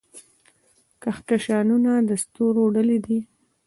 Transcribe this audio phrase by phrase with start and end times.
[1.01, 3.19] کهکشانونه د ستورو ډلې دي.